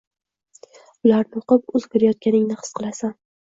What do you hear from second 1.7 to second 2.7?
o’zgarayotganingni